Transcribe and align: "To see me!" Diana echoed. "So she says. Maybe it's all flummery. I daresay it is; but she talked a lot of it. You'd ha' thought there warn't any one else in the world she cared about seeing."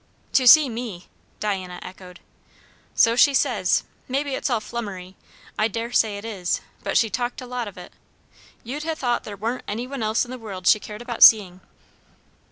"To 0.33 0.47
see 0.47 0.67
me!" 0.67 1.09
Diana 1.39 1.77
echoed. 1.83 2.21
"So 2.95 3.15
she 3.15 3.35
says. 3.35 3.83
Maybe 4.07 4.33
it's 4.33 4.49
all 4.49 4.59
flummery. 4.59 5.15
I 5.59 5.67
daresay 5.67 6.17
it 6.17 6.25
is; 6.25 6.59
but 6.81 6.97
she 6.97 7.11
talked 7.11 7.39
a 7.39 7.45
lot 7.45 7.67
of 7.67 7.77
it. 7.77 7.93
You'd 8.63 8.81
ha' 8.81 8.97
thought 8.97 9.25
there 9.25 9.37
warn't 9.37 9.61
any 9.67 9.85
one 9.85 10.01
else 10.01 10.25
in 10.25 10.31
the 10.31 10.39
world 10.39 10.65
she 10.65 10.79
cared 10.79 11.03
about 11.03 11.21
seeing." 11.21 11.61